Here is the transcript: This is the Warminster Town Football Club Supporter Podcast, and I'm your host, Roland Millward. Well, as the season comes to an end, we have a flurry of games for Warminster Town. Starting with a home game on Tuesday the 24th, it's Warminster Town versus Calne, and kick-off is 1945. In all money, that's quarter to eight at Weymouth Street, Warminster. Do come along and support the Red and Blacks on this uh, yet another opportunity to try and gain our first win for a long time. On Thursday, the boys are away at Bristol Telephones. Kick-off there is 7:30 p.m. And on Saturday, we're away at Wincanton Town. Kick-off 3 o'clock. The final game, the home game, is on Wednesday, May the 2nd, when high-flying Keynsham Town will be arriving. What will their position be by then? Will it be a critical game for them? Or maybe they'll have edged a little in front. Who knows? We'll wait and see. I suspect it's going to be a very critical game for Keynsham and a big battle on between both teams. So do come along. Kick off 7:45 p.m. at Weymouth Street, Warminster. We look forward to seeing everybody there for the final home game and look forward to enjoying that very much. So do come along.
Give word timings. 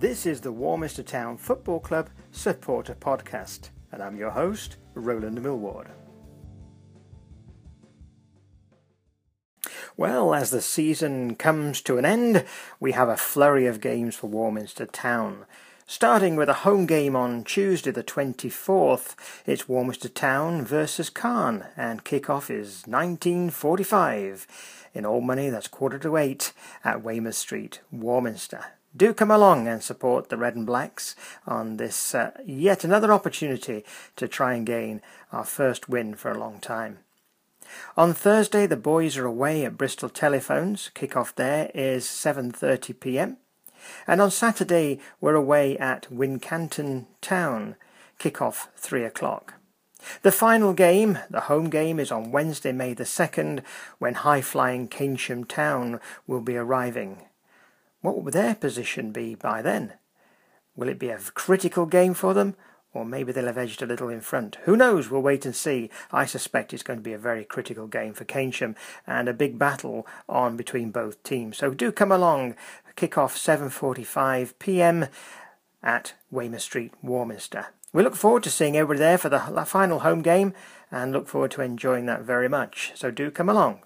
This 0.00 0.24
is 0.24 0.40
the 0.40 0.50
Warminster 0.50 1.02
Town 1.02 1.36
Football 1.36 1.78
Club 1.78 2.08
Supporter 2.32 2.94
Podcast, 2.94 3.68
and 3.92 4.02
I'm 4.02 4.16
your 4.16 4.30
host, 4.30 4.78
Roland 4.94 5.42
Millward. 5.42 5.90
Well, 9.98 10.32
as 10.32 10.52
the 10.52 10.62
season 10.62 11.34
comes 11.34 11.82
to 11.82 11.98
an 11.98 12.06
end, 12.06 12.46
we 12.80 12.92
have 12.92 13.10
a 13.10 13.18
flurry 13.18 13.66
of 13.66 13.82
games 13.82 14.16
for 14.16 14.28
Warminster 14.28 14.86
Town. 14.86 15.44
Starting 15.86 16.34
with 16.34 16.48
a 16.48 16.64
home 16.64 16.86
game 16.86 17.14
on 17.14 17.44
Tuesday 17.44 17.90
the 17.90 18.02
24th, 18.02 19.14
it's 19.44 19.68
Warminster 19.68 20.08
Town 20.08 20.64
versus 20.64 21.10
Calne, 21.10 21.66
and 21.76 22.04
kick-off 22.04 22.48
is 22.48 22.84
1945. 22.86 24.46
In 24.94 25.04
all 25.04 25.20
money, 25.20 25.50
that's 25.50 25.68
quarter 25.68 25.98
to 25.98 26.16
eight 26.16 26.54
at 26.84 27.02
Weymouth 27.02 27.34
Street, 27.34 27.80
Warminster. 27.90 28.64
Do 28.96 29.14
come 29.14 29.30
along 29.30 29.68
and 29.68 29.82
support 29.82 30.28
the 30.28 30.36
Red 30.36 30.56
and 30.56 30.66
Blacks 30.66 31.14
on 31.46 31.76
this 31.76 32.12
uh, 32.12 32.32
yet 32.44 32.82
another 32.82 33.12
opportunity 33.12 33.84
to 34.16 34.26
try 34.26 34.54
and 34.54 34.66
gain 34.66 35.00
our 35.32 35.44
first 35.44 35.88
win 35.88 36.16
for 36.16 36.32
a 36.32 36.38
long 36.38 36.58
time. 36.58 36.98
On 37.96 38.12
Thursday, 38.12 38.66
the 38.66 38.76
boys 38.76 39.16
are 39.16 39.26
away 39.26 39.64
at 39.64 39.78
Bristol 39.78 40.08
Telephones. 40.08 40.90
Kick-off 40.92 41.32
there 41.36 41.70
is 41.72 42.04
7:30 42.04 42.98
p.m. 42.98 43.36
And 44.08 44.20
on 44.20 44.32
Saturday, 44.32 44.98
we're 45.20 45.36
away 45.36 45.78
at 45.78 46.10
Wincanton 46.10 47.06
Town. 47.20 47.76
Kick-off 48.18 48.68
3 48.76 49.04
o'clock. 49.04 49.54
The 50.22 50.32
final 50.32 50.72
game, 50.72 51.18
the 51.30 51.42
home 51.42 51.70
game, 51.70 52.00
is 52.00 52.10
on 52.10 52.32
Wednesday, 52.32 52.72
May 52.72 52.94
the 52.94 53.04
2nd, 53.04 53.62
when 53.98 54.14
high-flying 54.14 54.88
Keynsham 54.88 55.46
Town 55.46 56.00
will 56.26 56.40
be 56.40 56.56
arriving. 56.56 57.22
What 58.00 58.22
will 58.22 58.30
their 58.30 58.54
position 58.54 59.12
be 59.12 59.34
by 59.34 59.62
then? 59.62 59.94
Will 60.74 60.88
it 60.88 60.98
be 60.98 61.10
a 61.10 61.18
critical 61.18 61.86
game 61.86 62.14
for 62.14 62.32
them? 62.32 62.56
Or 62.92 63.04
maybe 63.04 63.30
they'll 63.30 63.46
have 63.46 63.58
edged 63.58 63.82
a 63.82 63.86
little 63.86 64.08
in 64.08 64.20
front. 64.20 64.56
Who 64.64 64.76
knows? 64.76 65.10
We'll 65.10 65.20
wait 65.20 65.44
and 65.44 65.54
see. 65.54 65.90
I 66.10 66.24
suspect 66.26 66.72
it's 66.72 66.82
going 66.82 66.98
to 66.98 67.04
be 67.04 67.12
a 67.12 67.18
very 67.18 67.44
critical 67.44 67.86
game 67.86 68.14
for 68.14 68.24
Keynsham 68.24 68.74
and 69.06 69.28
a 69.28 69.32
big 69.32 69.58
battle 69.58 70.06
on 70.28 70.56
between 70.56 70.90
both 70.90 71.22
teams. 71.22 71.58
So 71.58 71.70
do 71.70 71.92
come 71.92 72.10
along. 72.10 72.56
Kick 72.96 73.16
off 73.16 73.36
7:45 73.36 74.54
p.m. 74.58 75.06
at 75.82 76.14
Weymouth 76.32 76.62
Street, 76.62 76.92
Warminster. 77.00 77.66
We 77.92 78.02
look 78.02 78.16
forward 78.16 78.42
to 78.44 78.50
seeing 78.50 78.76
everybody 78.76 78.98
there 78.98 79.18
for 79.18 79.28
the 79.28 79.40
final 79.66 80.00
home 80.00 80.22
game 80.22 80.52
and 80.90 81.12
look 81.12 81.28
forward 81.28 81.52
to 81.52 81.62
enjoying 81.62 82.06
that 82.06 82.22
very 82.22 82.48
much. 82.48 82.92
So 82.96 83.10
do 83.10 83.30
come 83.30 83.48
along. 83.48 83.82